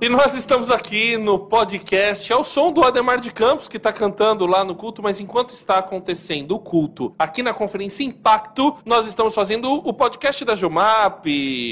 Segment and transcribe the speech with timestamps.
[0.00, 4.44] E nós estamos aqui no podcast, ao som do Ademar de Campos, que está cantando
[4.44, 9.34] lá no culto, mas enquanto está acontecendo o culto aqui na Conferência Impacto, nós estamos
[9.34, 11.24] fazendo o podcast da Jumap,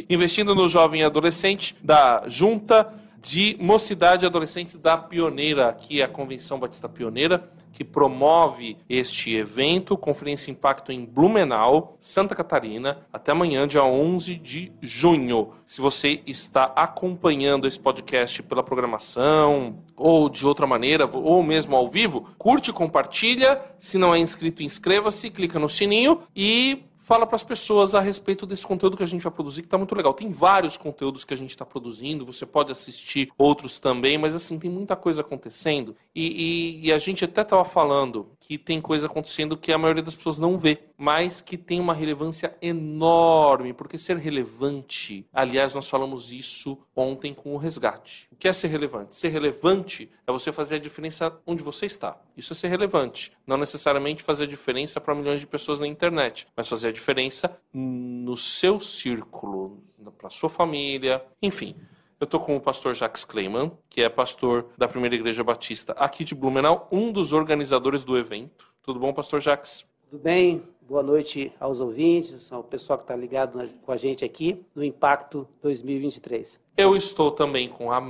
[0.08, 6.08] investindo no jovem adolescente da Junta de Mocidade e Adolescentes da Pioneira, que é a
[6.08, 13.66] Convenção Batista Pioneira, que promove este evento, Conferência Impacto em Blumenau, Santa Catarina, até amanhã,
[13.66, 15.53] dia 11 de junho.
[15.66, 21.88] Se você está acompanhando esse podcast pela programação ou de outra maneira, ou mesmo ao
[21.88, 23.60] vivo, curte, compartilha.
[23.78, 28.46] Se não é inscrito, inscreva-se, clica no sininho e fala para as pessoas a respeito
[28.46, 30.14] desse conteúdo que a gente vai produzir, que está muito legal.
[30.14, 34.58] Tem vários conteúdos que a gente está produzindo, você pode assistir outros também, mas assim,
[34.58, 35.94] tem muita coisa acontecendo.
[36.14, 40.02] E, e, e a gente até estava falando que tem coisa acontecendo que a maioria
[40.02, 45.88] das pessoas não vê, mas que tem uma relevância enorme, porque ser relevante, aliás, nós
[45.88, 48.28] falamos isso ontem com o resgate.
[48.33, 49.14] O que é ser relevante?
[49.14, 52.20] Ser relevante é você fazer a diferença onde você está.
[52.36, 53.33] Isso é ser relevante.
[53.47, 57.56] Não necessariamente fazer a diferença para milhões de pessoas na internet, mas fazer a diferença
[57.72, 59.83] no seu círculo,
[60.19, 61.77] para sua família, enfim.
[62.23, 66.23] Eu estou com o pastor Jacques Kleiman, que é pastor da Primeira Igreja Batista aqui
[66.23, 68.73] de Blumenau, um dos organizadores do evento.
[68.81, 69.84] Tudo bom, pastor Jacques?
[70.09, 70.62] Tudo bem?
[70.89, 75.48] Boa noite aos ouvintes, ao pessoal que está ligado com a gente aqui no Impacto
[75.62, 76.61] 2023.
[76.77, 78.00] Eu estou também com a.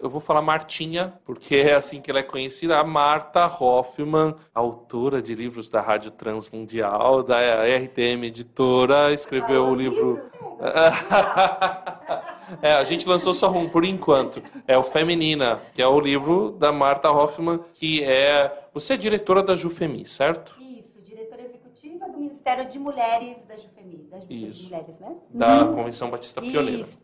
[0.00, 5.20] Eu vou falar Martinha, porque é assim que ela é conhecida, a Marta Hoffman, autora
[5.20, 10.22] de livros da Rádio Transmundial, da RTM Editora, escreveu o livro.
[12.62, 14.42] É, a gente lançou só um por enquanto.
[14.66, 18.52] É o Feminina, que é o livro da Marta Hoffman, que é.
[18.72, 20.56] Você é diretora da Jufemi, certo?
[20.60, 23.96] Isso, diretora executiva do Ministério de Mulheres da Jufemi.
[24.10, 24.64] Da Jufemi Isso.
[24.64, 25.16] Mulheres, né?
[25.30, 26.82] Da Convenção Batista Pioneira.
[26.82, 27.00] Isso.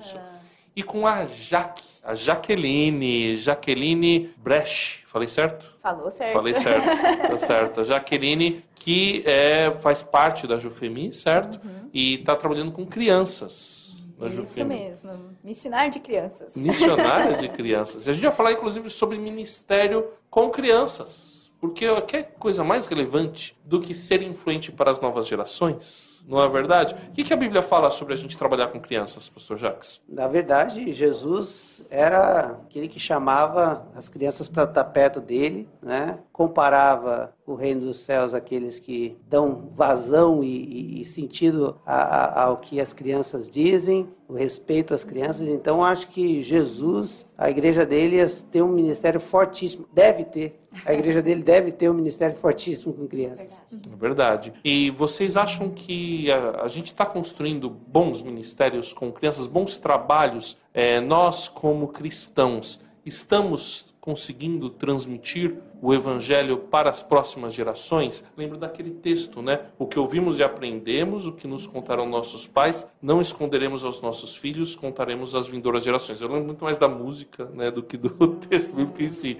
[0.00, 0.16] Isso.
[0.16, 0.40] aham.
[0.74, 5.04] E com a Jaque, a Jaqueline, Jaqueline Brecht.
[5.08, 5.76] Falei certo?
[5.82, 6.32] Falou certo.
[6.32, 6.86] Falei certo,
[7.28, 7.80] tá certo.
[7.80, 11.60] A Jaqueline, que é, faz parte da Jufemi, certo?
[11.92, 13.79] E está trabalhando com crianças
[14.20, 15.12] na Isso mesmo.
[15.42, 16.54] Me ensinar de crianças.
[16.54, 18.06] Missionária de crianças.
[18.06, 21.50] E a gente vai falar, inclusive, sobre ministério com crianças.
[21.60, 26.19] Porque que coisa mais relevante do que ser influente para as novas gerações?
[26.26, 26.94] Não é verdade?
[27.08, 30.00] O que que a Bíblia fala sobre a gente trabalhar com crianças, pastor Jacques?
[30.08, 36.18] Na verdade, Jesus era aquele que chamava as crianças para estar perto dele, né?
[36.32, 42.56] comparava o reino dos céus àqueles que dão vazão e, e- sentido a- a- ao
[42.58, 45.46] que as crianças dizem, o respeito às crianças.
[45.48, 50.60] Então, acho que Jesus, a igreja dele, tem um ministério fortíssimo, deve ter.
[50.86, 53.60] A igreja dele deve ter um ministério fortíssimo com crianças.
[53.72, 54.52] É verdade.
[54.64, 60.56] E vocês acham que a, a gente está construindo bons ministérios com crianças, bons trabalhos?
[60.72, 68.24] É, nós, como cristãos, estamos conseguindo transmitir o evangelho para as próximas gerações?
[68.36, 69.66] Lembro daquele texto, né?
[69.78, 74.36] O que ouvimos e aprendemos, o que nos contaram nossos pais, não esconderemos aos nossos
[74.36, 76.20] filhos, contaremos às vindouras gerações.
[76.20, 78.10] Eu lembro muito mais da música, né, do que do
[78.48, 79.38] texto em si.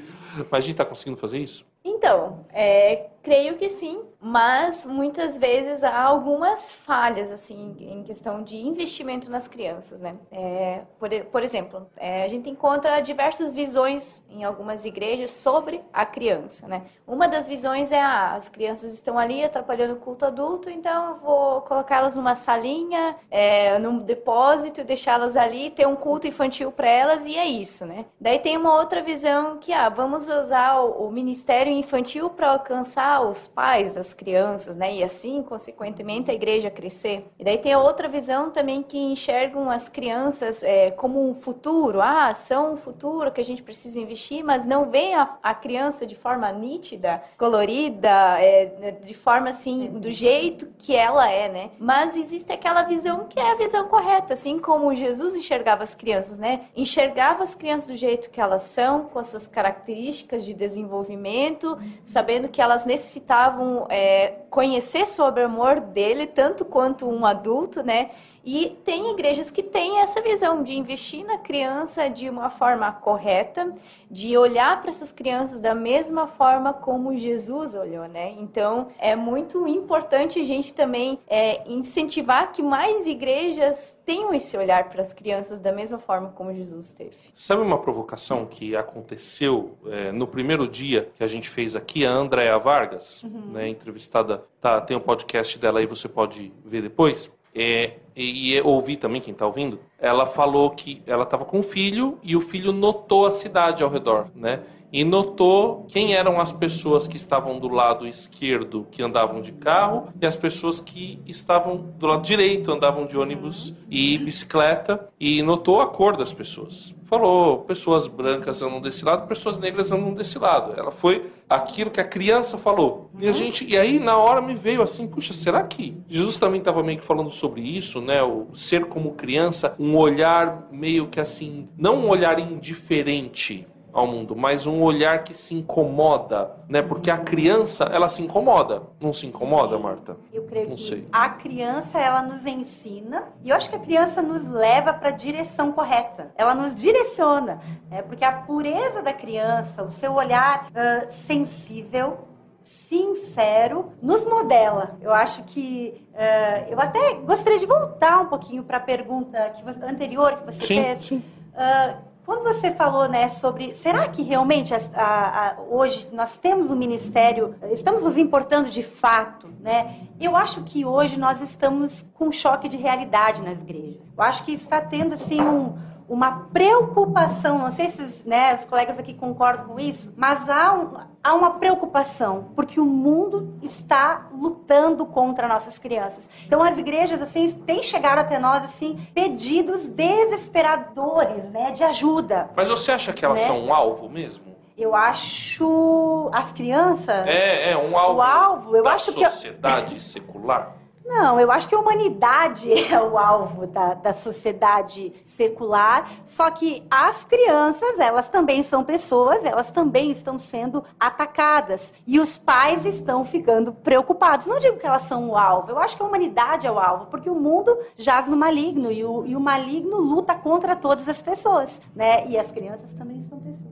[0.51, 1.70] Mas a gente está conseguindo fazer isso?
[1.85, 8.57] Então, é, creio que sim, mas muitas vezes há algumas falhas assim em questão de
[8.57, 10.17] investimento nas crianças, né?
[10.31, 16.05] É, por, por exemplo, é, a gente encontra diversas visões em algumas igrejas sobre a
[16.05, 16.83] criança, né?
[17.07, 21.17] Uma das visões é ah, as crianças estão ali atrapalhando o culto adulto, então eu
[21.17, 27.27] vou colocá-las numa salinha, é, num depósito, deixá-las ali, ter um culto infantil para elas
[27.27, 28.05] e é isso, né?
[28.21, 33.23] Daí tem uma outra visão que ah, vamos usar o, o ministério infantil para alcançar
[33.23, 34.95] os pais das crianças, né?
[34.95, 37.27] E assim, consequentemente, a igreja crescer.
[37.39, 42.01] E daí tem a outra visão também que enxergam as crianças é, como um futuro.
[42.01, 46.07] Ah, são um futuro que a gente precisa investir, mas não vê a, a criança
[46.07, 48.11] de forma nítida, colorida,
[48.41, 51.71] é, de forma assim, do jeito que ela é, né?
[51.79, 56.39] Mas existe aquela visão que é a visão correta, assim como Jesus enxergava as crianças,
[56.39, 56.63] né?
[56.77, 61.60] Enxergava as crianças do jeito que elas são, com as suas características de desenvolvimento,
[62.03, 68.11] sabendo que elas necessitavam é, conhecer sobre o amor dele, tanto quanto um adulto, né?
[68.45, 73.75] E tem igrejas que têm essa visão de investir na criança de uma forma correta,
[74.11, 78.35] de olhar para essas crianças da mesma forma como Jesus olhou, né?
[78.39, 84.89] Então é muito importante a gente também é, incentivar que mais igrejas tenham esse olhar
[84.89, 87.17] para as crianças da mesma forma como Jesus teve.
[87.35, 92.05] Sabe uma provocação que aconteceu é, no primeiro dia que a gente fez aqui?
[92.05, 97.31] A Andréa Vargas, né, entrevistada, tá, tem o podcast dela aí, você pode ver depois.
[97.55, 101.63] É, e, e ouvi também, quem está ouvindo, ela falou que ela estava com um
[101.63, 104.61] filho e o filho notou a cidade ao redor, né?
[104.93, 110.09] E notou quem eram as pessoas que estavam do lado esquerdo que andavam de carro
[110.21, 115.81] e as pessoas que estavam do lado direito andavam de ônibus e bicicleta e notou
[115.81, 116.95] a cor das pessoas.
[117.05, 120.79] Falou, pessoas brancas andam desse lado, pessoas negras andam desse lado.
[120.79, 123.11] Ela foi aquilo que a criança falou.
[123.19, 126.61] E a gente, e aí na hora me veio assim, puxa, será que Jesus também
[126.61, 128.23] estava meio que falando sobre isso, né?
[128.23, 134.37] O ser como criança, um olhar meio que assim, não um olhar indiferente, ao mundo,
[134.37, 136.83] mas um olhar que se incomoda, né?
[136.83, 138.83] Porque a criança, ela se incomoda.
[139.01, 139.83] Não se incomoda, Sim.
[139.83, 140.17] Marta?
[140.33, 141.07] Eu creio não que sei.
[141.13, 145.13] a criança, ela nos ensina, e eu acho que a criança nos leva para a
[145.13, 146.31] direção correta.
[146.37, 147.61] Ela nos direciona,
[147.91, 148.03] né?
[148.03, 152.29] Porque a pureza da criança, o seu olhar uh, sensível,
[152.63, 154.97] sincero, nos modela.
[155.01, 159.65] Eu acho que uh, eu até gostaria de voltar um pouquinho para a pergunta que
[159.65, 161.01] você, anterior que você sim, fez.
[161.01, 161.23] Sim.
[161.55, 166.71] Uh, quando você falou, né, sobre será que realmente a, a, a, hoje nós temos
[166.71, 169.97] um ministério, estamos nos importando de fato, né?
[170.21, 174.01] Eu acho que hoje nós estamos com um choque de realidade nas igrejas.
[174.17, 175.77] Eu acho que está tendo assim um
[176.11, 180.75] uma preocupação, não sei se os, né, os colegas aqui concordam com isso, mas há,
[180.75, 180.91] um,
[181.23, 186.29] há uma preocupação, porque o mundo está lutando contra nossas crianças.
[186.45, 192.51] Então as igrejas assim têm chegado até nós assim pedidos desesperadores, né, de ajuda.
[192.57, 193.47] Mas você acha que elas né?
[193.47, 194.51] são um alvo mesmo?
[194.77, 197.25] Eu acho as crianças.
[197.29, 198.19] É, é um alvo.
[198.19, 200.80] O alvo, eu da acho sociedade que sociedade secular.
[201.11, 206.87] Não, eu acho que a humanidade é o alvo da, da sociedade secular, só que
[206.89, 211.93] as crianças, elas também são pessoas, elas também estão sendo atacadas.
[212.07, 214.47] E os pais estão ficando preocupados.
[214.47, 217.07] Não digo que elas são o alvo, eu acho que a humanidade é o alvo,
[217.07, 221.21] porque o mundo jaz no maligno e o, e o maligno luta contra todas as
[221.21, 222.25] pessoas, né?
[222.29, 223.70] E as crianças também são pessoas.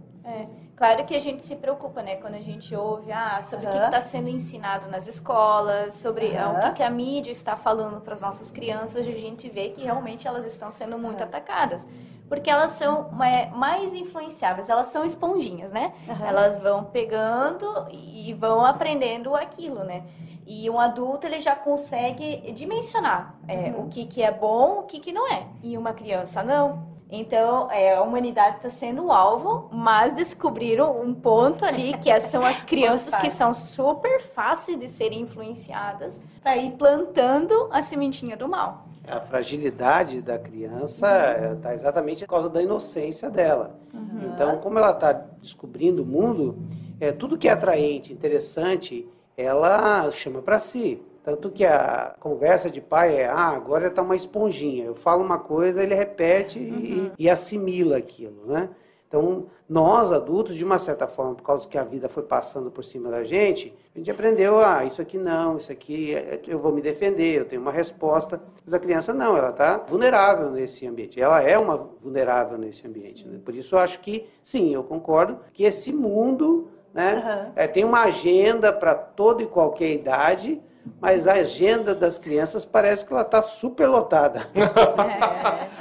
[0.78, 2.14] Claro que a gente se preocupa, né?
[2.14, 3.72] Quando a gente ouve ah, sobre uhum.
[3.72, 6.38] o que está sendo ensinado nas escolas, sobre uhum.
[6.38, 9.70] ah, o que, que, a mídia está falando para as nossas crianças, a gente vê
[9.70, 11.26] que realmente elas estão sendo muito uhum.
[11.26, 11.88] atacadas.
[12.28, 15.94] Porque elas são mais influenciáveis, elas são esponjinhas, né?
[16.24, 20.04] Elas vão pegando e vão aprendendo aquilo, né?
[20.46, 23.86] E um adulto ele já consegue dimensionar é, uhum.
[23.86, 25.44] o que, que é bom, o que, que não é.
[25.60, 26.97] E uma criança não.
[27.10, 32.44] Então, é, a humanidade está sendo o alvo, mas descobriram um ponto ali que são
[32.44, 38.46] as crianças que são super fáceis de serem influenciadas para ir plantando a sementinha do
[38.46, 38.86] mal.
[39.06, 41.08] A fragilidade da criança
[41.54, 41.74] está uhum.
[41.74, 43.78] exatamente por causa da inocência dela.
[43.94, 44.30] Uhum.
[44.34, 46.58] Então, como ela está descobrindo o mundo,
[47.00, 51.00] é, tudo que é atraente, interessante, ela chama para si.
[51.28, 54.86] Tanto que a conversa de pai é, ah, agora está uma esponjinha.
[54.86, 57.10] Eu falo uma coisa, ele repete uhum.
[57.18, 58.70] e, e, assimila aquilo, né?
[59.06, 62.82] Então, nós adultos, de uma certa forma, por causa que a vida foi passando por
[62.82, 66.72] cima da gente, a gente aprendeu, ah, isso aqui não, isso aqui é, eu vou
[66.72, 68.40] me defender, eu tenho uma resposta.
[68.64, 71.20] Mas a criança não, ela está vulnerável nesse ambiente.
[71.20, 73.28] Ela é uma vulnerável nesse ambiente.
[73.28, 73.38] Né?
[73.44, 77.52] Por isso, eu acho que, sim, eu concordo que esse mundo né, uhum.
[77.54, 80.62] é, tem uma agenda para toda e qualquer idade,
[81.00, 84.48] mas a agenda das crianças parece que ela está super lotada.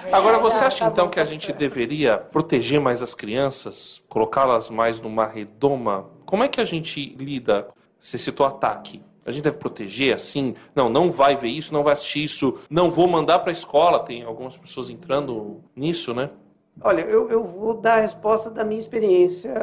[0.08, 4.04] É, é, Agora, você acha tá então que a gente deveria proteger mais as crianças,
[4.08, 6.06] colocá-las mais numa redoma?
[6.26, 7.68] Como é que a gente lida?
[8.00, 9.02] Você citou ataque.
[9.26, 10.56] A gente deve proteger assim?
[10.74, 14.00] Não, não vai ver isso, não vai assistir isso, não vou mandar para a escola.
[14.00, 16.30] Tem algumas pessoas entrando nisso, né?
[16.82, 19.54] Olha, eu, eu vou dar a resposta da minha experiência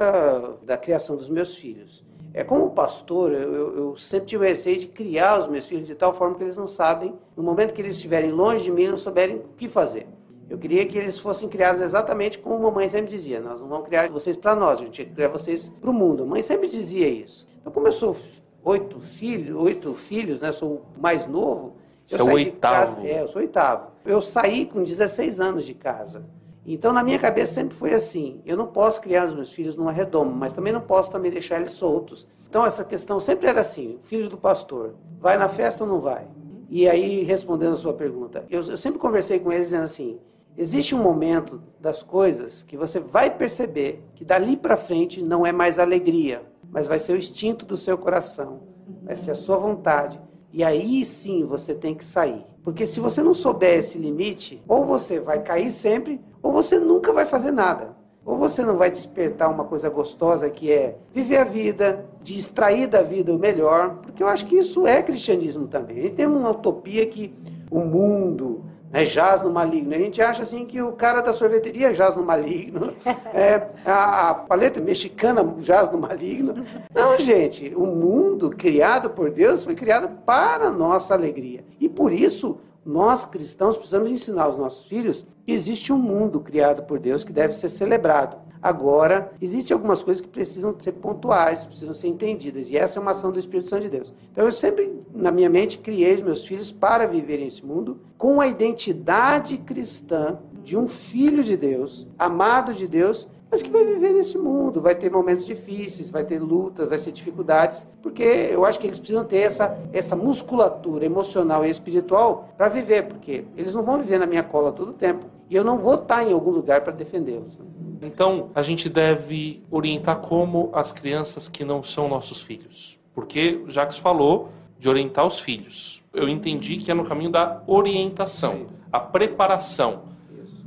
[0.63, 2.05] da criação dos meus filhos.
[2.33, 5.95] É como pastor, eu, eu, sempre tive o receio de criar os meus filhos de
[5.95, 8.97] tal forma que eles não sabem, no momento que eles estiverem longe de mim, não
[8.97, 10.09] souberem o que fazer.
[10.51, 13.87] Eu queria que eles fossem criados exatamente como a mamãe sempre dizia: nós não vamos
[13.87, 16.25] criar vocês para nós, a gente tem que criar vocês para o mundo.
[16.25, 17.47] A mãe sempre dizia isso.
[17.61, 18.17] Então, como eu sou
[18.65, 21.77] oito filhos, oito filhos, né, sou o mais novo.
[22.05, 22.97] Você é o oitavo.
[22.97, 23.93] Casa, é, eu sou oitavo.
[24.05, 26.25] Eu saí com 16 anos de casa.
[26.67, 29.93] Então, na minha cabeça sempre foi assim: eu não posso criar os meus filhos numa
[29.93, 32.27] redoma, mas também não posso também deixar eles soltos.
[32.49, 36.27] Então, essa questão sempre era assim: filho do pastor, vai na festa ou não vai?
[36.71, 40.19] E aí, respondendo a sua pergunta, eu, eu sempre conversei com eles dizendo assim:
[40.57, 45.53] existe um momento das coisas que você vai perceber que dali para frente não é
[45.53, 48.63] mais alegria, mas vai ser o instinto do seu coração,
[49.03, 50.19] vai ser a sua vontade.
[50.53, 52.47] E aí sim você tem que sair.
[52.63, 57.11] Porque se você não souber esse limite, ou você vai cair sempre, ou você nunca
[57.11, 57.97] vai fazer nada.
[58.23, 62.87] Ou você não vai despertar uma coisa gostosa que é viver a vida, de extrair
[62.87, 65.99] da vida o melhor, porque eu acho que isso é cristianismo também.
[65.99, 67.35] A gente tem uma utopia que
[67.71, 69.95] o mundo né, jaz no maligno.
[69.95, 72.93] A gente acha assim que o cara da sorveteria jaz no maligno,
[73.33, 76.63] é, a, a, paleta mexicana jaz no maligno.
[76.95, 81.65] Não, gente, o mundo criado por Deus foi criado para a nossa alegria.
[81.81, 86.99] E por isso, nós cristãos precisamos ensinar aos nossos filhos existe um mundo criado por
[86.99, 88.39] Deus que deve ser celebrado.
[88.63, 93.11] Agora, existem algumas coisas que precisam ser pontuais, precisam ser entendidas, e essa é uma
[93.11, 94.15] ação do Espírito Santo de Deus.
[94.33, 98.47] Então, eu sempre, na minha mente, criei meus filhos para viverem esse mundo com a
[98.47, 104.39] identidade cristã de um filho de Deus, amado de Deus, mas que vai viver nesse
[104.39, 108.87] mundo, vai ter momentos difíceis, vai ter lutas, vai ter dificuldades, porque eu acho que
[108.87, 113.99] eles precisam ter essa, essa musculatura emocional e espiritual para viver, porque eles não vão
[113.99, 115.27] viver na minha cola todo o tempo.
[115.55, 117.57] E eu não vou estar em algum lugar para defendê-los.
[117.57, 117.65] Né?
[118.03, 122.99] Então, a gente deve orientar como as crianças que não são nossos filhos.
[123.15, 124.49] Porque Jacques falou
[124.81, 126.03] de orientar os filhos.
[126.13, 130.03] Eu entendi que é no caminho da orientação, a preparação.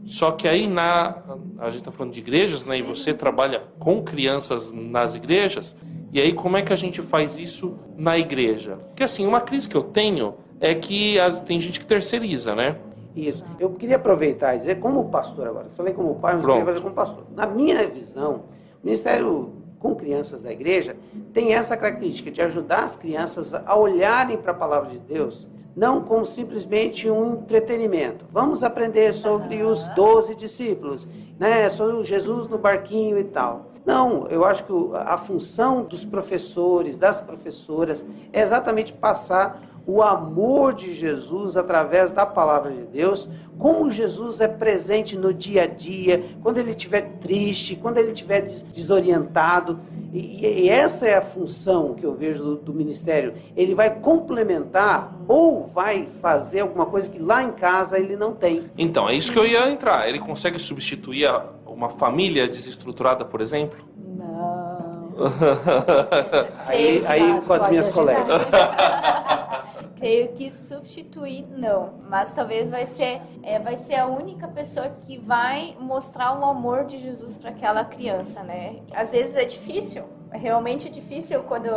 [0.06, 1.22] Só que aí na
[1.60, 2.80] a gente está falando de igrejas, né?
[2.80, 5.76] E você trabalha com crianças nas igrejas.
[6.14, 8.78] E aí como é que a gente faz isso na igreja?
[8.88, 12.78] Porque assim, uma crise que eu tenho é que as, tem gente que terceiriza, né?
[13.18, 13.44] Isso.
[13.60, 16.94] Eu queria aproveitar e dizer, como pastor agora, falei como pai, mas queria fazer como
[16.94, 17.24] pastor.
[17.36, 18.44] Na minha visão,
[18.82, 20.96] o Ministério com Crianças da Igreja
[21.34, 26.04] tem essa característica de ajudar as crianças a olharem para a palavra de Deus, não
[26.04, 28.26] como simplesmente um entretenimento.
[28.32, 31.08] Vamos aprender sobre os doze discípulos,
[31.40, 33.72] né, sobre Jesus no barquinho e tal.
[33.84, 40.74] Não, eu acho que a função dos professores, das professoras, é exatamente passar o amor
[40.74, 46.26] de Jesus através da palavra de Deus, como Jesus é presente no dia a dia,
[46.44, 49.80] quando ele estiver triste, quando ele estiver desorientado.
[50.12, 53.34] E, e, essa é a função que eu vejo do, do, ministério.
[53.56, 58.70] Ele vai complementar ou vai fazer alguma coisa que lá em casa ele não tem.
[58.78, 60.08] Então, é isso que eu ia entrar.
[60.10, 63.80] Ele consegue substituir a, uma família desestruturada, por exemplo?
[64.06, 65.14] Não.
[66.68, 68.42] aí, aí com as minhas colegas.
[69.98, 75.18] creio que substituir não, mas talvez vai ser é, vai ser a única pessoa que
[75.18, 78.80] vai mostrar o amor de Jesus para aquela criança, né?
[78.94, 81.68] Às vezes é difícil, é realmente difícil quando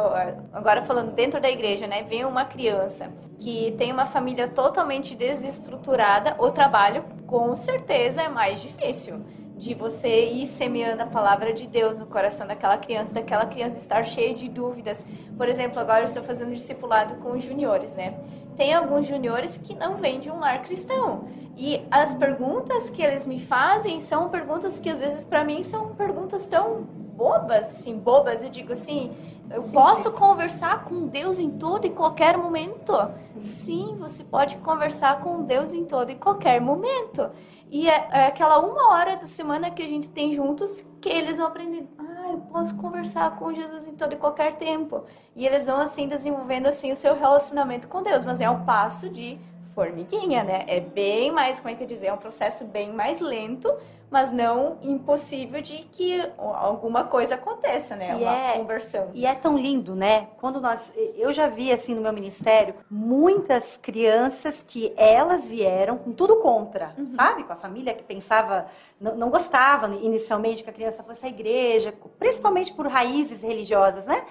[0.53, 2.03] agora falando dentro da igreja, né?
[2.03, 8.61] Vem uma criança que tem uma família totalmente desestruturada, o trabalho com certeza é mais
[8.61, 9.25] difícil
[9.61, 14.03] de você ir semeando a palavra de Deus no coração daquela criança, daquela criança estar
[14.05, 15.05] cheia de dúvidas.
[15.37, 18.19] Por exemplo, agora eu estou fazendo discipulado com os juniores, né?
[18.57, 21.29] Tem alguns juniores que não vêm de um lar cristão.
[21.59, 25.95] E as perguntas que eles me fazem são perguntas que às vezes para mim são
[25.95, 26.87] perguntas tão
[27.21, 28.43] bobas, assim, bobas.
[28.43, 29.15] Eu digo assim,
[29.51, 32.95] eu Sim, posso conversar com Deus em todo e qualquer momento?
[33.43, 37.31] Sim, você pode conversar com Deus em todo e qualquer momento.
[37.71, 41.37] E é, é, aquela uma hora da semana que a gente tem juntos que eles
[41.37, 41.87] vão aprender.
[41.99, 45.05] Ah, eu posso conversar com Jesus em todo e qualquer tempo.
[45.37, 48.25] E eles vão assim desenvolvendo assim o seu relacionamento com Deus.
[48.25, 49.39] Mas é um passo de
[49.75, 50.65] formiguinha, né?
[50.67, 53.73] É bem mais, como é que eu dizer, é um processo bem mais lento,
[54.11, 58.19] mas não impossível de que alguma coisa aconteça, né?
[58.19, 59.11] E Uma é, conversão.
[59.15, 60.29] E é tão lindo, né?
[60.39, 66.13] Quando nós, eu já vi assim no meu ministério muitas crianças que elas vieram com
[66.13, 67.15] tudo contra, uhum.
[67.15, 67.45] sabe?
[67.45, 68.67] Com a família que pensava,
[69.01, 74.27] não, não gostava inicialmente que a criança fosse à igreja, principalmente por raízes religiosas, né?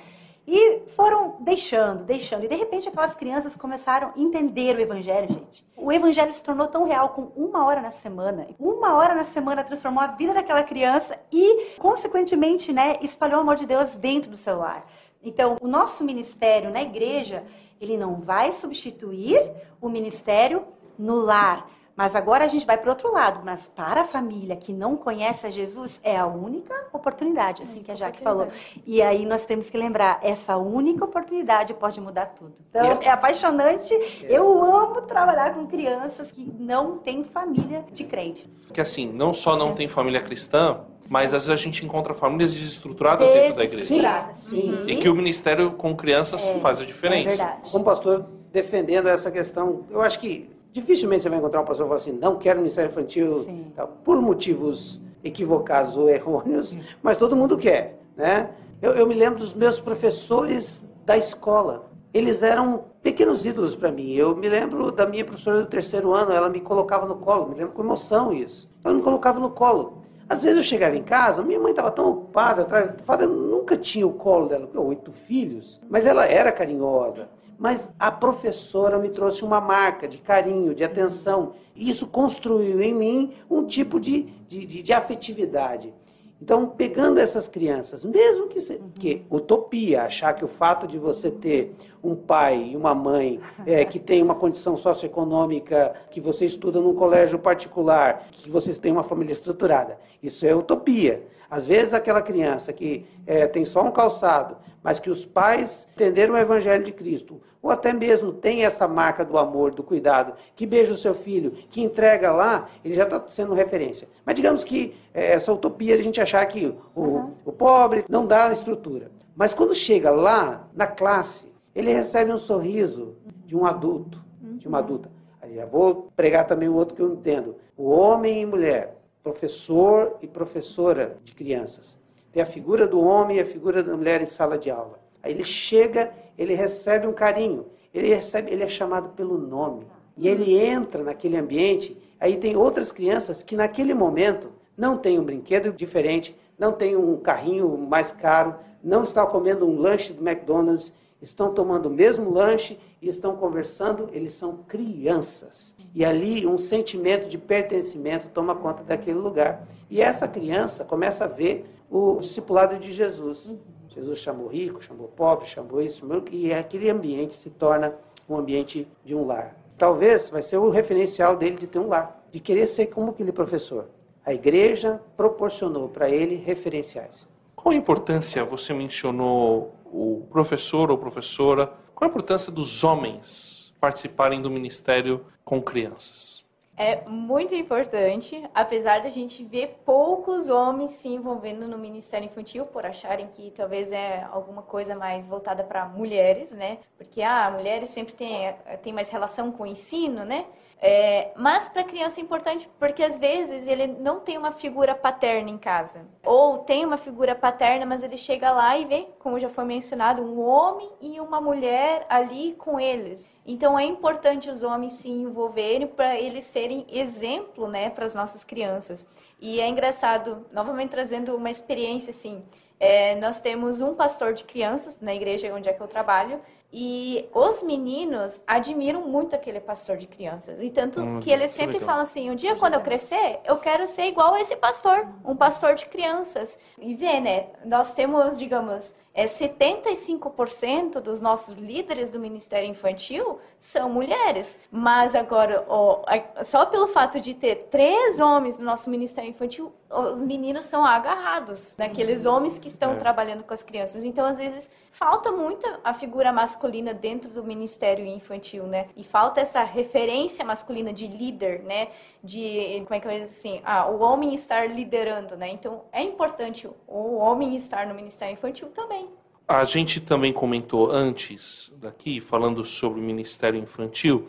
[0.51, 2.44] E foram deixando, deixando.
[2.44, 5.63] E de repente aquelas crianças começaram a entender o evangelho, gente.
[5.77, 8.48] O evangelho se tornou tão real com uma hora na semana.
[8.58, 13.58] Uma hora na semana transformou a vida daquela criança e, consequentemente, né, espalhou o amor
[13.58, 14.88] de Deus dentro do seu lar.
[15.22, 17.44] Então, o nosso ministério na igreja,
[17.79, 20.65] ele não vai substituir o ministério
[20.98, 23.41] no lar mas agora a gente vai para outro lado.
[23.44, 27.91] Mas para a família que não conhece a Jesus, é a única oportunidade, assim que
[27.91, 28.48] a Jaque falou.
[28.88, 32.53] E aí nós temos que lembrar, essa única oportunidade pode mudar tudo.
[32.70, 33.94] Então, é apaixonante.
[34.24, 38.50] Eu amo trabalhar com crianças que não têm família de crente.
[38.74, 39.74] Que assim, não só não é.
[39.74, 40.79] tem família cristã,
[41.10, 44.29] mas às vezes a gente encontra famílias desestruturadas dentro da igreja.
[44.36, 44.72] Sim.
[44.72, 44.88] Uhum.
[44.88, 47.34] E que o ministério com crianças é, faz a diferença.
[47.34, 47.72] É verdade.
[47.74, 51.89] Como pastor defendendo essa questão, eu acho que Dificilmente você vai encontrar uma pessoa que
[51.89, 53.45] fala assim, não quero ministério infantil,
[53.75, 58.51] tal, por motivos equivocados ou errôneos, mas todo mundo quer, né?
[58.81, 61.89] Eu, eu me lembro dos meus professores da escola.
[62.13, 64.13] Eles eram pequenos ídolos para mim.
[64.13, 67.55] Eu me lembro da minha professora do terceiro ano, ela me colocava no colo, me
[67.55, 68.69] lembro com emoção isso.
[68.83, 69.99] Ela me colocava no colo.
[70.29, 74.13] Às vezes eu chegava em casa, minha mãe estava tão ocupada, ocupada, nunca tinha o
[74.13, 77.27] colo dela, oito filhos, mas ela era carinhosa.
[77.57, 81.53] Mas a professora me trouxe uma marca de carinho, de atenção.
[81.75, 85.93] E isso construiu em mim um tipo de, de, de, de afetividade.
[86.41, 91.29] Então, pegando essas crianças, mesmo que, se, que utopia, achar que o fato de você
[91.29, 96.79] ter um pai e uma mãe é, que tem uma condição socioeconômica, que você estuda
[96.79, 101.27] num colégio particular, que vocês têm uma família estruturada, isso é utopia.
[101.50, 106.36] Às vezes, aquela criança que é, tem só um calçado, mas que os pais entenderam
[106.36, 110.65] o Evangelho de Cristo, ou até mesmo tem essa marca do amor, do cuidado, que
[110.65, 114.08] beija o seu filho, que entrega lá, ele já está sendo referência.
[114.25, 117.34] Mas digamos que é, essa utopia de a gente achar que o, uhum.
[117.46, 119.12] o pobre não dá a estrutura.
[119.36, 123.15] Mas quando chega lá, na classe, ele recebe um sorriso
[123.46, 125.10] de um adulto, de uma adulta.
[125.41, 127.56] Aí já vou pregar também o outro que eu entendo.
[127.77, 131.97] O homem e mulher, professor e professora de crianças.
[132.31, 134.99] Tem a figura do homem e a figura da mulher em sala de aula.
[135.21, 139.85] Aí ele chega, ele recebe um carinho, ele recebe, ele é chamado pelo nome.
[140.15, 145.23] E ele entra naquele ambiente, aí tem outras crianças que naquele momento não tem um
[145.23, 150.93] brinquedo diferente, não tem um carrinho mais caro, não estão comendo um lanche do McDonald's,
[151.21, 155.75] estão tomando o mesmo lanche e estão conversando, eles são crianças.
[155.93, 159.67] E ali um sentimento de pertencimento toma conta daquele lugar.
[159.89, 163.55] E essa criança começa a ver o discipulado de Jesus.
[163.88, 167.95] Jesus chamou rico, chamou pobre, chamou isso, e aquele ambiente se torna
[168.29, 169.57] um ambiente de um lar.
[169.77, 173.31] Talvez vai ser o referencial dele de ter um lar, de querer ser como aquele
[173.31, 173.88] professor.
[174.25, 177.27] A igreja proporcionou para ele referenciais.
[177.55, 184.41] Qual a importância, você mencionou o professor ou professora, qual a importância dos homens participarem
[184.41, 186.46] do ministério com crianças?
[186.81, 192.86] É muito importante, apesar da gente ver poucos homens se envolvendo no Ministério Infantil por
[192.86, 196.77] acharem que talvez é alguma coisa mais voltada para mulheres, né?
[196.98, 200.45] Porque ah, mulheres sempre têm tem mais relação com o ensino, né?
[200.81, 205.50] É, mas para criança é importante porque às vezes ele não tem uma figura paterna
[205.50, 206.07] em casa.
[206.24, 210.21] Ou tem uma figura paterna, mas ele chega lá e vê, como já foi mencionado,
[210.21, 213.27] um homem e uma mulher ali com eles.
[213.51, 218.43] Então é importante os homens se envolverem para eles serem exemplo né, para as nossas
[218.43, 219.07] crianças.
[219.41, 222.43] E é engraçado, novamente trazendo uma experiência assim.
[222.79, 226.39] É, nós temos um pastor de crianças na igreja onde é que eu trabalho
[226.71, 230.62] e os meninos admiram muito aquele pastor de crianças.
[230.62, 233.88] E tanto hum, que eles sempre falam assim: um dia quando eu crescer, eu quero
[233.88, 236.59] ser igual a esse pastor, um pastor de crianças.
[236.77, 237.47] E vê, né?
[237.65, 244.58] Nós temos, digamos, é, 75% dos nossos líderes do Ministério Infantil são mulheres.
[244.71, 246.03] Mas agora, ó,
[246.43, 251.75] só pelo fato de ter três homens no nosso Ministério Infantil, os meninos são agarrados
[251.78, 252.30] naqueles né?
[252.30, 252.95] homens que estão é.
[252.95, 254.04] trabalhando com as crianças.
[254.04, 258.88] Então, às vezes, falta muito a figura masculina dentro do Ministério Infantil, né?
[258.95, 261.88] E falta essa referência masculina de líder, né?
[262.23, 263.62] De, como é que eu dizer assim?
[263.65, 265.49] Ah, o homem estar liderando, né?
[265.49, 269.10] Então, é importante o homem estar no Ministério Infantil também.
[269.47, 274.28] A gente também comentou antes daqui, falando sobre o Ministério Infantil,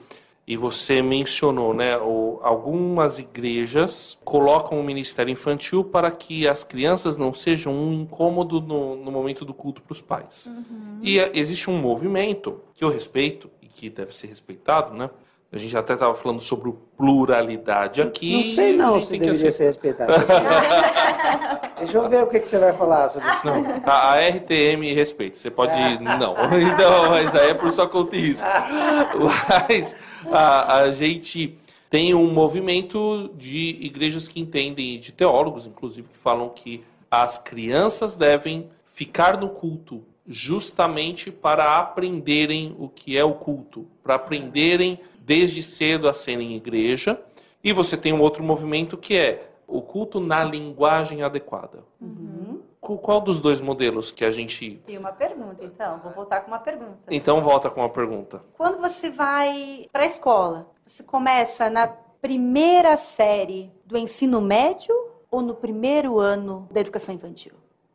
[0.51, 7.17] e você mencionou, né, o, algumas igrejas colocam o Ministério Infantil para que as crianças
[7.17, 10.47] não sejam um incômodo no, no momento do culto para os pais.
[10.47, 10.99] Uhum.
[11.03, 15.09] E é, existe um movimento que eu respeito e que deve ser respeitado, né,
[15.53, 18.33] a gente até estava falando sobre pluralidade aqui.
[18.33, 20.13] Não sei não se deveria ser respeitado.
[21.79, 23.47] Deixa eu ver o que, que você vai falar sobre isso.
[23.47, 25.37] Não, a, a RTM respeita.
[25.37, 25.73] Você pode...
[25.99, 26.35] não.
[26.73, 28.45] Então, mas aí é por sua conta isso.
[29.69, 29.97] Mas
[30.31, 31.59] a, a gente
[31.89, 38.15] tem um movimento de igrejas que entendem, de teólogos, inclusive, que falam que as crianças
[38.15, 45.63] devem ficar no culto justamente para aprenderem o que é o culto, para aprenderem desde
[45.63, 47.21] cedo a ser em igreja.
[47.63, 51.85] E você tem um outro movimento que é o culto na linguagem adequada.
[52.01, 52.61] Uhum.
[52.81, 54.81] Qual dos dois modelos que a gente.
[54.87, 56.01] Tem uma pergunta, então.
[56.03, 56.99] Vou voltar com uma pergunta.
[57.09, 58.43] Então, volta com uma pergunta.
[58.57, 64.95] Quando você vai para a escola, você começa na primeira série do ensino médio
[65.31, 67.53] ou no primeiro ano da educação infantil?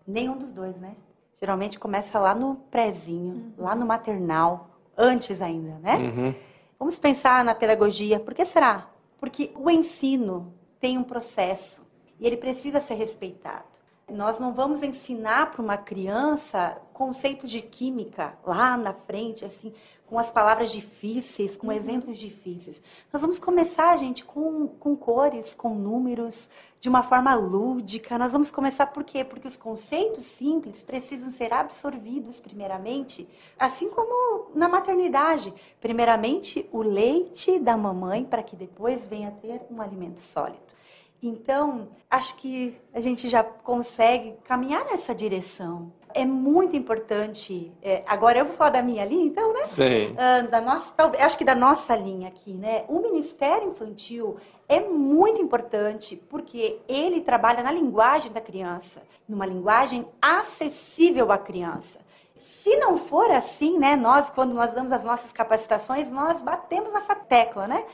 [0.07, 0.95] Nenhum dos dois, né?
[1.38, 3.65] Geralmente começa lá no prézinho, uhum.
[3.65, 5.97] lá no maternal, antes ainda, né?
[5.97, 6.35] Uhum.
[6.77, 8.19] Vamos pensar na pedagogia.
[8.19, 8.89] Por que será?
[9.17, 11.81] Porque o ensino tem um processo
[12.19, 13.74] e ele precisa ser respeitado.
[14.10, 19.74] Nós não vamos ensinar para uma criança conceitos de química lá na frente, assim,
[20.06, 21.74] com as palavras difíceis, com uhum.
[21.74, 22.82] exemplos difíceis.
[23.12, 26.48] Nós vamos começar, gente, com, com cores, com números,
[26.80, 28.18] de uma forma lúdica.
[28.18, 29.24] Nós vamos começar por quê?
[29.24, 35.52] Porque os conceitos simples precisam ser absorvidos primeiramente, assim como na maternidade.
[35.82, 40.74] Primeiramente, o leite da mamãe, para que depois venha a ter um alimento sólido.
[41.21, 45.91] Então, acho que a gente já consegue caminhar nessa direção.
[46.13, 47.71] É muito importante.
[47.82, 49.65] É, agora eu vou falar da minha linha, então, né?
[49.65, 50.12] Sim.
[50.13, 52.86] Uh, da nossa, talvez, acho que da nossa linha aqui, né?
[52.88, 54.38] O Ministério Infantil
[54.69, 61.99] é muito importante porque ele trabalha na linguagem da criança, numa linguagem acessível à criança.
[62.38, 67.15] Se não for assim, né, nós, quando nós damos as nossas capacitações, nós batemos nessa
[67.15, 67.86] tecla, né?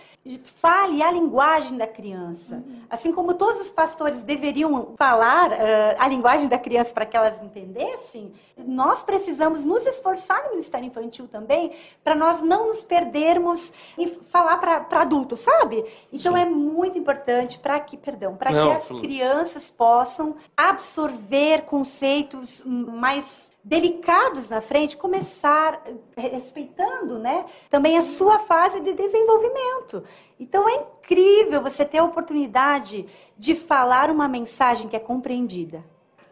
[0.44, 2.56] Fale a linguagem da criança.
[2.56, 2.82] Uhum.
[2.90, 5.56] Assim como todos os pastores deveriam falar uh,
[6.00, 11.28] a linguagem da criança para que elas entendessem, nós precisamos nos esforçar no Ministério Infantil
[11.28, 11.74] também
[12.04, 15.86] para nós não nos perdermos e falar para adultos, sabe?
[16.12, 16.42] Então Sim.
[16.42, 24.50] é muito importante para que, perdão, para que as crianças possam absorver conceitos mais delicados
[24.50, 25.82] na frente, começar
[26.16, 30.04] eh, respeitando, né, também a sua fase de desenvolvimento.
[30.40, 33.06] Então é incrível você ter a oportunidade
[33.38, 35.84] de falar uma mensagem que é compreendida.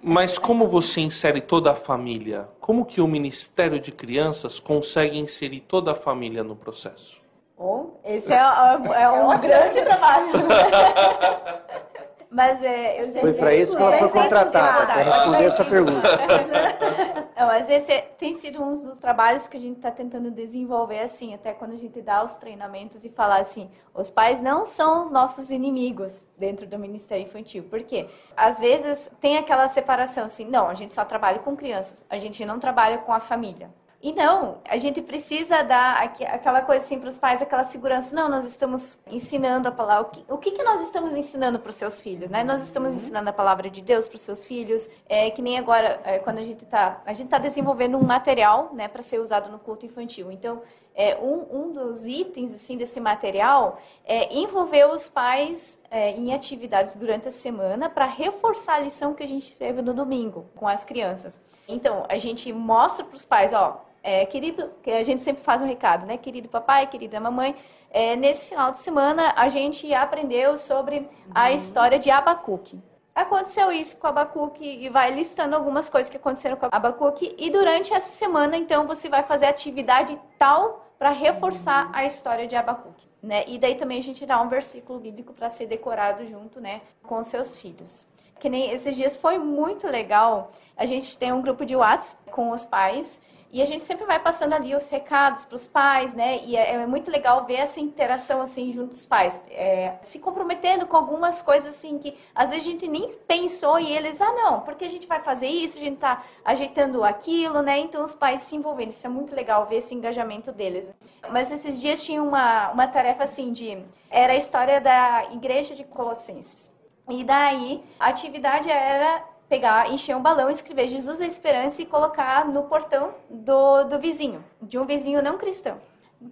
[0.01, 2.47] Mas como você insere toda a família?
[2.59, 7.21] Como que o Ministério de Crianças consegue inserir toda a família no processo?
[7.57, 10.31] Bom, esse é, é, é um grande trabalho.
[12.31, 13.21] Mas é, eu sempre...
[13.21, 16.07] Foi para isso que ela foi contratada, para responder essa pergunta.
[17.45, 21.33] Mas esse é, tem sido um dos trabalhos que a gente está tentando desenvolver, assim,
[21.33, 25.11] até quando a gente dá os treinamentos e falar assim, os pais não são os
[25.11, 27.63] nossos inimigos dentro do Ministério Infantil.
[27.63, 28.09] Por quê?
[28.35, 32.45] Às vezes tem aquela separação assim, não, a gente só trabalha com crianças, a gente
[32.45, 33.69] não trabalha com a família.
[34.01, 38.15] E não, a gente precisa dar aquela coisa assim para os pais, aquela segurança.
[38.15, 40.07] Não, nós estamos ensinando a palavra.
[40.07, 42.41] O que, o que, que nós estamos ensinando para os seus filhos, né?
[42.41, 42.95] Nós estamos uhum.
[42.95, 44.89] ensinando a palavra de Deus para os seus filhos.
[45.09, 48.73] É que nem agora, é, quando a gente está, a gente está desenvolvendo um material,
[48.73, 50.31] né, para ser usado no culto infantil.
[50.31, 50.61] Então,
[50.95, 56.95] é, um, um dos itens assim desse material é envolver os pais é, em atividades
[56.95, 60.85] durante a semana para reforçar a lição que a gente teve no domingo com as
[60.85, 61.41] crianças.
[61.67, 65.61] Então, a gente mostra para os pais, ó, é, querido, que a gente sempre faz
[65.61, 66.17] um recado, né?
[66.17, 67.55] Querido papai, querida mamãe,
[67.91, 71.55] é, nesse final de semana a gente aprendeu sobre a uhum.
[71.55, 72.81] história de Abacuque.
[73.13, 77.35] Aconteceu isso com Abacuque e vai listando algumas coisas que aconteceram com Abacuque.
[77.37, 81.91] E durante essa semana, então, você vai fazer atividade tal para reforçar uhum.
[81.93, 83.07] a história de Abacuque.
[83.21, 83.43] Né?
[83.47, 87.21] E daí também a gente dá um versículo bíblico para ser decorado junto né, com
[87.23, 88.07] seus filhos.
[88.39, 90.51] Que nem esses dias foi muito legal.
[90.75, 94.19] A gente tem um grupo de WhatsApp com os pais e a gente sempre vai
[94.19, 96.39] passando ali os recados para os pais, né?
[96.45, 100.85] E é, é, muito legal ver essa interação assim junto dos pais, é, se comprometendo
[100.85, 104.61] com algumas coisas assim que às vezes a gente nem pensou e eles, ah não,
[104.61, 107.79] porque a gente vai fazer isso, a gente está ajeitando aquilo, né?
[107.79, 110.93] Então os pais se envolvendo, isso é muito legal ver esse engajamento deles.
[111.31, 115.83] Mas esses dias tinha uma, uma tarefa assim de, era a história da igreja de
[115.83, 116.71] Colossenses.
[117.09, 122.45] E daí a atividade era pegar, encher um balão, escrever Jesus é esperança e colocar
[122.45, 125.81] no portão do, do vizinho, de um vizinho não cristão.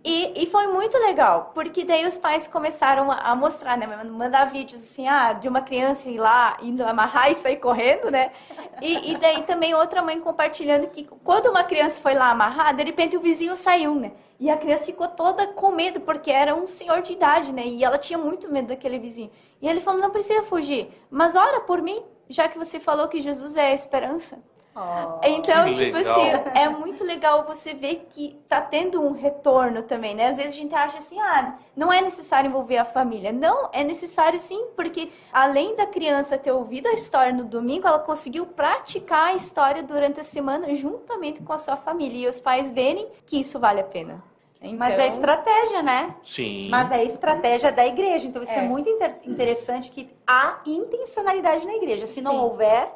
[0.03, 3.88] E, e foi muito legal, porque daí os pais começaram a mostrar, né?
[4.03, 8.32] Mandar vídeos assim, ah, de uma criança ir lá, indo amarrar e sair correndo, né?
[8.82, 12.84] E, e daí também outra mãe compartilhando que quando uma criança foi lá amarrar, de
[12.84, 14.12] repente o vizinho saiu, né?
[14.38, 17.65] E a criança ficou toda com medo, porque era um senhor de idade, né?
[17.65, 19.32] E ela tinha muito medo daquele vizinho.
[19.62, 23.22] E ele falou: não precisa fugir, mas ora por mim, já que você falou que
[23.22, 24.38] Jesus é a esperança.
[24.80, 26.13] Oh, então, tipo legal.
[26.13, 30.28] assim, é muito legal você ver que tá tendo um retorno também, né?
[30.28, 33.32] Às vezes a gente acha assim, ah, não é necessário envolver a família.
[33.32, 37.98] Não, é necessário sim, porque além da criança ter ouvido a história no domingo, ela
[37.98, 42.28] conseguiu praticar a história durante a semana juntamente com a sua família.
[42.28, 44.24] E os pais verem que isso vale a pena.
[44.62, 44.78] Então...
[44.78, 46.15] Mas é estratégia, né?
[46.24, 46.70] Sim.
[46.70, 48.28] Mas é estratégia da igreja.
[48.28, 52.08] Então, isso é, é muito inter interessante que há intencionalidade na igreja.
[52.08, 52.39] Se não Sim.
[52.39, 52.91] houver,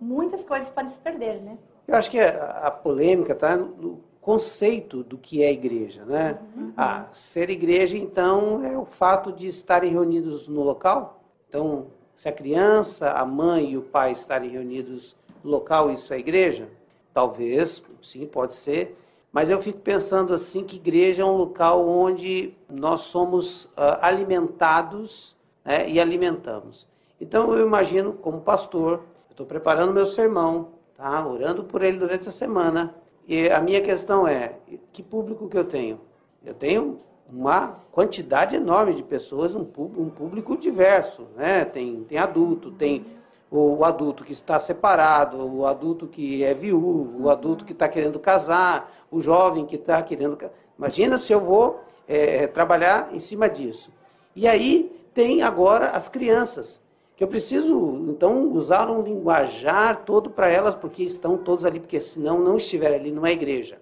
[0.00, 1.56] muitas coisas podem se perder, né?
[1.88, 6.38] Eu acho que a, a polêmica está no conceito do que é igreja, né?
[6.56, 6.72] Uhum.
[6.76, 11.20] Ah, ser igreja, então, é o fato de estarem reunidos no local.
[11.48, 16.18] Então, se a criança, a mãe e o pai estarem reunidos no local, isso é
[16.18, 16.68] igreja?
[17.14, 18.98] Talvez, sim, pode ser.
[19.36, 25.36] Mas eu fico pensando assim que igreja é um local onde nós somos uh, alimentados
[25.62, 26.88] né, e alimentamos.
[27.20, 31.26] Então eu imagino como pastor, estou preparando meu sermão, tá?
[31.26, 32.94] Orando por ele durante a semana.
[33.28, 34.56] E a minha questão é,
[34.90, 36.00] que público que eu tenho?
[36.42, 41.62] Eu tenho uma quantidade enorme de pessoas, um público, um público diverso, né?
[41.66, 43.04] Tem, tem adulto, tem
[43.50, 48.18] o, adulto que está separado, o adulto que é viúvo, o adulto que está querendo
[48.18, 50.38] casar, o jovem que está querendo...
[50.78, 53.90] Imagina se eu vou é, trabalhar em cima disso.
[54.34, 56.82] E aí tem agora as crianças,
[57.16, 61.98] que eu preciso, então, usar um linguajar todo para elas, porque estão todos ali, porque
[61.98, 63.78] senão não estiver ali numa igreja.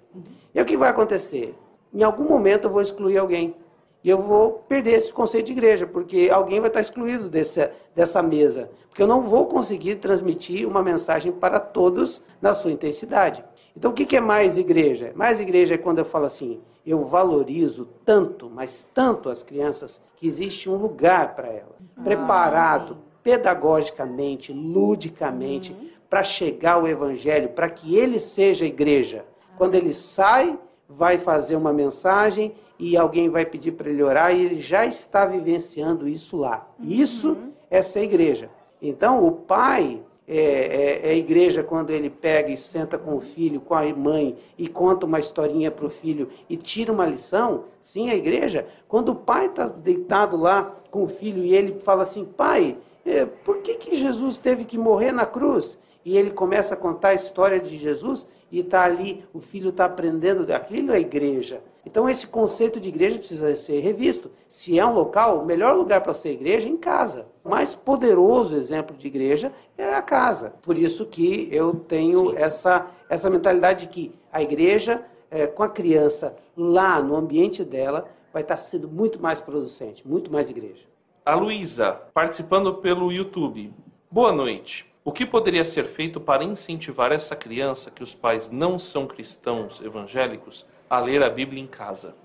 [0.55, 1.53] E o que vai acontecer?
[1.93, 3.57] Em algum momento eu vou excluir alguém.
[4.05, 8.23] E eu vou perder esse conceito de igreja, porque alguém vai estar excluído desse, dessa
[8.23, 8.71] mesa.
[8.89, 13.43] Porque eu não vou conseguir transmitir uma mensagem para todos na sua intensidade.
[13.75, 15.11] Então, o que é mais igreja?
[15.17, 20.27] Mais igreja é quando eu falo assim, eu valorizo tanto, mas tanto as crianças, que
[20.27, 25.89] existe um lugar para elas, ah, preparado pedagogicamente, ludicamente, uhum.
[26.11, 29.25] para chegar ao evangelho, para que ele seja igreja.
[29.57, 34.45] Quando ele sai, vai fazer uma mensagem e alguém vai pedir para ele orar e
[34.45, 36.67] ele já está vivenciando isso lá.
[36.81, 37.53] Isso uhum.
[37.71, 38.51] é ser igreja.
[38.81, 43.61] Então, o pai é, é, é, igreja quando ele pega e senta com o filho,
[43.61, 47.65] com a mãe e conta uma historinha para o filho e tira uma lição.
[47.83, 48.67] Sim, a igreja.
[48.89, 53.27] Quando o pai está deitado lá com o filho e ele fala assim: Pai, é,
[53.27, 55.79] por que, que Jesus teve que morrer na cruz?
[56.05, 59.87] E ele começa a contar a história de Jesus e está ali, o filho está
[59.87, 61.63] aprendendo daquilo, é igreja.
[61.87, 64.31] Então, esse conceito de igreja precisa ser revisto.
[64.49, 67.27] Se é um local, o melhor lugar para ser igreja é em casa.
[67.45, 70.55] O mais poderoso exemplo de igreja é a casa.
[70.63, 75.69] Por isso que eu tenho essa, essa mentalidade de que a igreja, é, com a
[75.69, 80.87] criança lá no ambiente dela, vai estar sendo muito mais producente, muito mais igreja.
[81.25, 83.73] A Luísa, participando pelo YouTube.
[84.11, 84.87] Boa noite.
[85.05, 89.83] O que poderia ser feito para incentivar essa criança que os pais não são cristãos
[89.83, 92.17] evangélicos a ler a Bíblia em casa?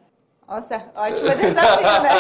[0.48, 2.20] Nossa, ótimo desafio, né?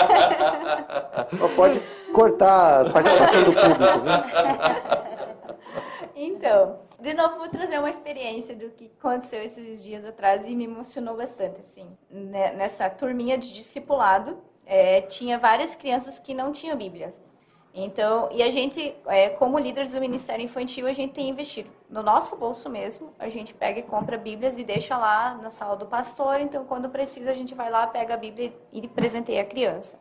[1.56, 1.82] Pode
[2.13, 5.19] cortar a participação do público, viu?
[6.15, 10.65] Então, de novo vou trazer uma experiência do que aconteceu esses dias atrás e me
[10.65, 11.97] emocionou bastante, assim.
[12.10, 17.23] Né, nessa turminha de discipulado, é, tinha várias crianças que não tinham Bíblias.
[17.73, 22.01] Então, e a gente, é, como líderes do Ministério Infantil, a gente tem investido no
[22.01, 23.13] nosso bolso mesmo.
[23.19, 26.41] A gente pega e compra Bíblias e deixa lá na sala do pastor.
[26.41, 29.99] Então, quando precisa, a gente vai lá, pega a Bíblia e presenteia a criança.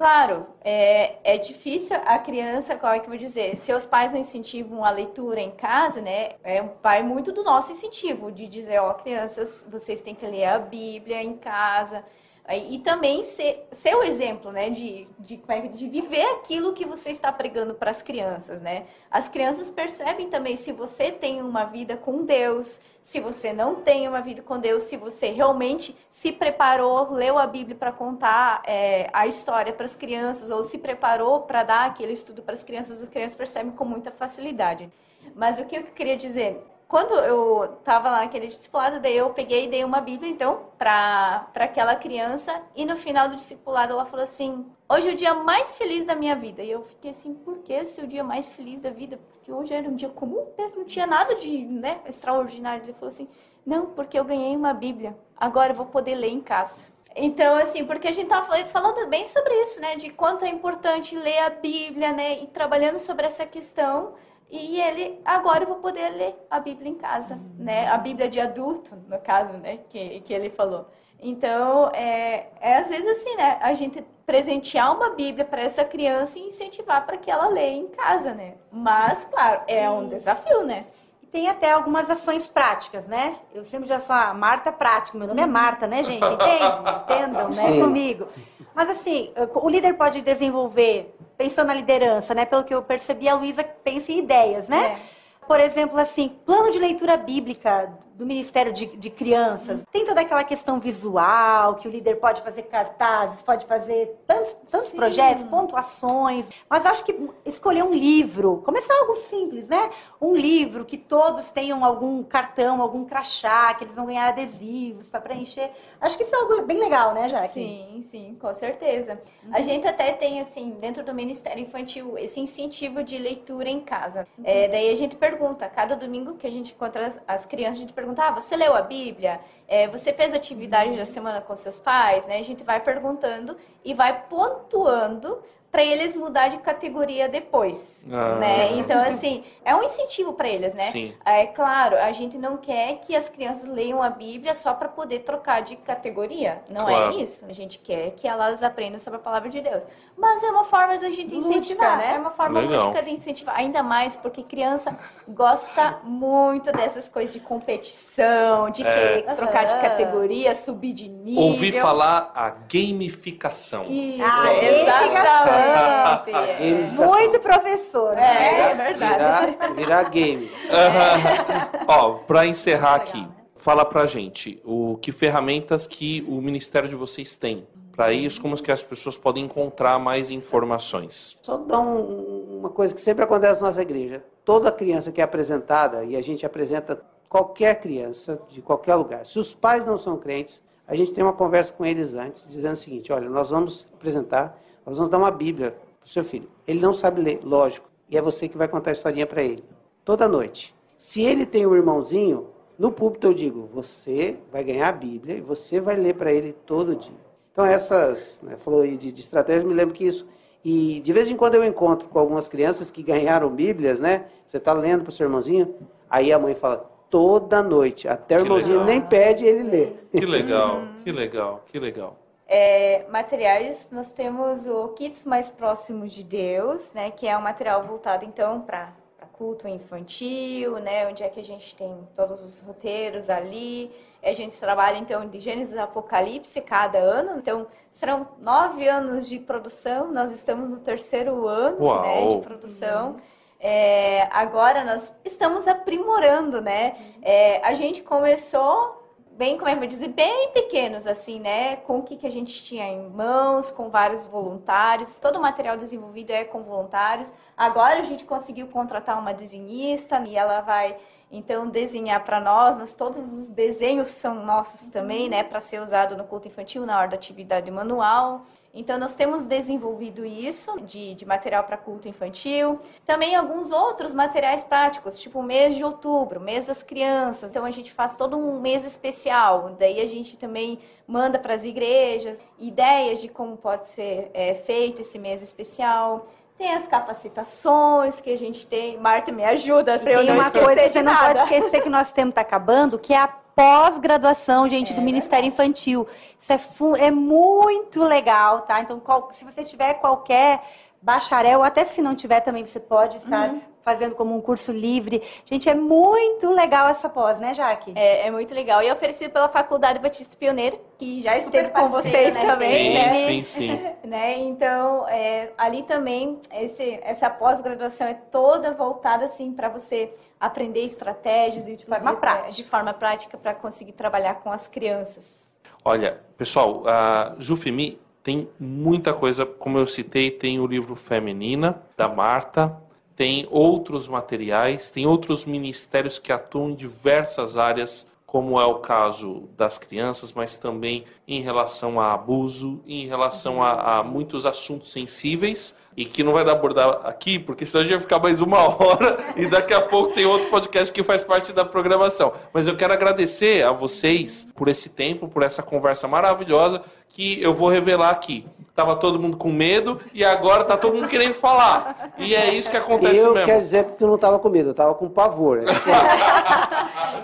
[0.00, 3.54] Claro, é, é difícil a criança, qual é que eu vou dizer?
[3.54, 6.36] Seus pais não incentivam a leitura em casa, né?
[6.42, 10.46] É um pai muito do nosso incentivo, de dizer, ó, crianças, vocês têm que ler
[10.46, 12.02] a Bíblia em casa.
[12.48, 17.10] E também ser, ser o exemplo, né, de, de, é de viver aquilo que você
[17.10, 18.86] está pregando para as crianças, né?
[19.08, 24.08] As crianças percebem também se você tem uma vida com Deus, se você não tem
[24.08, 29.08] uma vida com Deus, se você realmente se preparou, leu a Bíblia para contar é,
[29.12, 33.00] a história para as crianças, ou se preparou para dar aquele estudo para as crianças,
[33.00, 34.90] as crianças percebem com muita facilidade.
[35.36, 39.66] Mas o que eu queria dizer quando eu estava lá naquele discipulado, daí eu peguei
[39.66, 42.60] e dei uma Bíblia, então, para aquela criança.
[42.74, 46.16] E no final do discipulado ela falou assim: Hoje é o dia mais feliz da
[46.16, 46.64] minha vida.
[46.64, 49.20] E eu fiquei assim: Por que esse é o dia mais feliz da vida?
[49.30, 50.68] Porque hoje era um dia comum, né?
[50.74, 52.82] não tinha nada de né, extraordinário.
[52.82, 53.28] Ele falou assim:
[53.64, 55.16] Não, porque eu ganhei uma Bíblia.
[55.36, 56.90] Agora eu vou poder ler em casa.
[57.14, 59.94] Então, assim, porque a gente tá falando bem sobre isso, né?
[59.94, 62.42] De quanto é importante ler a Bíblia, né?
[62.42, 64.14] E trabalhando sobre essa questão
[64.50, 67.64] e ele, agora eu vou poder ler a Bíblia em casa, uhum.
[67.64, 67.86] né?
[67.88, 69.78] A Bíblia de adulto, no caso, né?
[69.88, 70.88] Que, que ele falou.
[71.22, 73.58] Então, é, é às vezes assim, né?
[73.60, 77.88] A gente presentear uma Bíblia para essa criança e incentivar para que ela leia em
[77.88, 78.54] casa, né?
[78.70, 80.86] Mas, claro, é um desafio, né?
[81.32, 83.36] Tem até algumas ações práticas, né?
[83.54, 86.24] Eu sempre já sou a Marta prática, meu nome é Marta, né, gente?
[86.24, 86.64] Entende?
[87.04, 87.62] Entendam, né?
[87.68, 87.80] Sim.
[87.80, 88.28] Comigo.
[88.74, 92.44] Mas assim, o líder pode desenvolver pensando na liderança, né?
[92.44, 94.84] Pelo que eu percebi, a Luísa pensa em ideias, né?
[94.92, 95.46] É.
[95.46, 99.82] Por exemplo, assim, plano de leitura bíblica do Ministério de, de Crianças.
[99.90, 104.90] Tem toda aquela questão visual, que o líder pode fazer cartazes, pode fazer tantos, tantos
[104.90, 106.50] projetos, pontuações.
[106.68, 109.90] Mas eu acho que escolher um livro, começar algo simples, né?
[110.20, 115.20] Um livro que todos tenham algum cartão, algum crachá, que eles vão ganhar adesivos para
[115.20, 115.70] preencher.
[115.98, 117.48] Acho que isso é algo bem legal, né, Jaque?
[117.48, 119.18] Sim, sim, com certeza.
[119.42, 119.54] Uhum.
[119.54, 124.26] A gente até tem, assim, dentro do Ministério Infantil, esse incentivo de leitura em casa.
[124.36, 124.44] Uhum.
[124.46, 127.80] É, daí a gente pergunta, cada domingo que a gente encontra as, as crianças, a
[127.80, 129.40] gente pergunta perguntar, você leu a Bíblia?
[129.68, 132.26] É, você fez atividade da semana com seus pais?
[132.26, 132.38] Né?
[132.38, 138.34] A gente vai perguntando e vai pontuando para eles mudar de categoria depois, Ah.
[138.36, 138.72] né?
[138.76, 140.84] Então assim, é um incentivo para eles, né?
[140.86, 141.14] Sim.
[141.24, 145.20] É claro, a gente não quer que as crianças leiam a Bíblia só para poder
[145.20, 146.60] trocar de categoria.
[146.68, 147.16] Não Claro.
[147.18, 147.46] é isso.
[147.48, 149.82] A gente quer que elas aprendam sobre a palavra de Deus.
[150.18, 152.14] Mas é uma forma da gente Lúdica, incentivar, né?
[152.16, 152.86] É uma forma Legal.
[152.86, 153.56] lúdica de incentivar.
[153.56, 158.90] Ainda mais porque criança gosta muito dessas coisas de competição, de É.
[159.22, 161.42] querer trocar de categoria, subir de nível.
[161.44, 163.84] Ouvi falar a gamificação.
[163.88, 165.59] Isso, Ah, exatamente.
[166.26, 167.08] Gamificação.
[167.08, 168.12] Muito professor.
[168.12, 168.70] É, né?
[168.70, 169.50] é verdade.
[169.52, 170.50] Virar, virar game.
[171.86, 173.28] Ó, pra encerrar Legal, aqui, né?
[173.56, 178.56] fala pra gente o que ferramentas que o ministério de vocês tem para isso, como
[178.62, 181.36] que as pessoas podem encontrar mais informações.
[181.42, 184.24] Só dar um- uma coisa que sempre acontece na nossa igreja.
[184.44, 189.26] Toda criança que é apresentada, e a gente apresenta qualquer criança de qualquer lugar.
[189.26, 192.72] Se os pais não são crentes, a gente tem uma conversa com eles antes, dizendo
[192.72, 196.48] o seguinte: olha, nós vamos apresentar, nós vamos dar uma Bíblia para o seu filho.
[196.66, 199.64] Ele não sabe ler, lógico, e é você que vai contar a historinha para ele.
[200.04, 200.74] Toda noite.
[200.96, 205.40] Se ele tem um irmãozinho, no púlpito eu digo: você vai ganhar a Bíblia e
[205.40, 207.16] você vai ler para ele todo dia.
[207.52, 210.26] Então, essas, né, falou aí de, de estratégia, me lembro que isso.
[210.64, 214.26] E de vez em quando eu encontro com algumas crianças que ganharam Bíblias, né?
[214.46, 215.74] Você está lendo para o seu irmãozinho,
[216.08, 218.86] aí a mãe fala, toda noite, até o Que irmãozinho legal.
[218.86, 219.92] nem pede, ele lê.
[220.18, 222.16] Que legal, que legal, que legal.
[222.52, 227.84] É, materiais, nós temos o Kits Mais Próximos de Deus, né, que é um material
[227.84, 228.92] voltado então para
[229.34, 233.90] culto infantil, né, onde é que a gente tem todos os roteiros ali.
[234.20, 240.10] A gente trabalha então de Gênesis Apocalipse cada ano, então serão nove anos de produção,
[240.12, 242.02] nós estamos no terceiro ano Uau.
[242.02, 243.16] né, de produção.
[243.60, 246.96] É, agora nós estamos aprimorando, né?
[247.22, 248.99] É, a gente começou
[249.40, 251.76] bem, como é que eu dizer, bem pequenos, assim, né?
[251.76, 255.18] Com o que, que a gente tinha em mãos, com vários voluntários.
[255.18, 257.32] Todo o material desenvolvido é com voluntários.
[257.56, 260.94] Agora a gente conseguiu contratar uma desenhista e ela vai,
[261.30, 265.44] então, desenhar para nós, mas todos os desenhos são nossos também, né?
[265.44, 268.42] Para ser usado no culto infantil, na hora da atividade manual.
[268.74, 272.80] Então, nós temos desenvolvido isso de, de material para culto infantil.
[273.06, 277.50] Também alguns outros materiais práticos, tipo o mês de outubro, mês das crianças.
[277.50, 279.76] Então, a gente faz todo um mês especial.
[279.78, 285.00] Daí, a gente também manda para as igrejas ideias de como pode ser é, feito
[285.00, 286.28] esse mês especial.
[286.60, 288.98] Tem as capacitações que a gente tem.
[288.98, 291.90] Marta, me ajuda para eu não uma coisa que você não pode esquecer que o
[291.90, 296.06] nosso tempo está acabando, que é a pós-graduação, gente, do Ministério Infantil.
[296.38, 296.60] Isso é,
[297.06, 298.78] é muito legal, tá?
[298.78, 300.62] Então, qual- se você tiver qualquer
[301.00, 305.22] bacharel, até se não tiver também, você pode estar fazendo como um curso livre.
[305.44, 307.92] Gente, é muito legal essa pós, né, Jaque?
[307.94, 308.82] É, é muito legal.
[308.82, 312.46] E é oferecido pela Faculdade Batista Pioneira, que já Super esteve com vocês né?
[312.46, 313.12] também, Sim, né?
[313.12, 313.80] sim, sim.
[314.08, 314.38] né?
[314.38, 321.68] Então, é, ali também, esse, essa pós-graduação é toda voltada, assim, para você aprender estratégias
[321.68, 322.50] e de forma prática.
[322.50, 325.60] De forma prática para conseguir trabalhar com as crianças.
[325.84, 332.08] Olha, pessoal, a Jufimi tem muita coisa, como eu citei, tem o livro Feminina, da
[332.08, 332.76] Marta,
[333.16, 339.48] tem outros materiais, tem outros ministérios que atuam em diversas áreas, como é o caso
[339.56, 345.76] das crianças, mas também em relação a abuso, em relação a, a muitos assuntos sensíveis,
[345.96, 348.58] e que não vai dar abordar aqui, porque senão a gente vai ficar mais uma
[348.80, 352.32] hora, e daqui a pouco tem outro podcast que faz parte da programação.
[352.54, 357.52] Mas eu quero agradecer a vocês por esse tempo, por essa conversa maravilhosa, que eu
[357.54, 358.46] vou revelar aqui.
[358.74, 362.12] Tava todo mundo com medo e agora tá todo mundo querendo falar.
[362.16, 363.46] E é isso que acontece eu mesmo.
[363.46, 365.62] quero dizer que eu não estava com medo, eu estava com pavor.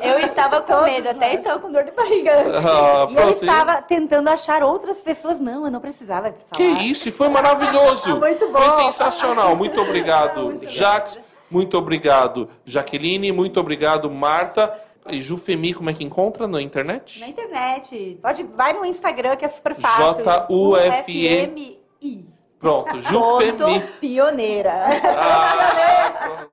[0.00, 0.12] É.
[0.12, 2.30] Eu estava com medo, até estava com dor de barriga.
[2.58, 3.44] Ah, E ele pronto.
[3.44, 5.40] estava tentando achar outras pessoas.
[5.40, 6.34] Não, eu não precisava falar.
[6.52, 8.16] Que isso, e foi maravilhoso.
[8.20, 8.58] Muito bom.
[8.58, 9.56] Foi sensacional.
[9.56, 11.18] Muito obrigado, Jax.
[11.50, 13.32] Muito obrigado, Jaqueline.
[13.32, 14.72] Muito obrigado, Marta.
[15.08, 17.20] E Jufemi, como é que encontra na internet?
[17.20, 18.18] Na internet.
[18.20, 20.24] Pode, vai no Instagram que é super fácil.
[20.24, 21.44] J-U-F-E.
[21.44, 22.26] UFMI.
[22.58, 23.80] Pronto, Jufemi.
[24.00, 24.86] pioneira.
[25.16, 26.50] Ah, pronto.